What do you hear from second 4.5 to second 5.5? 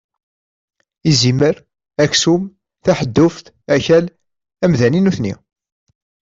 amdan i nutni.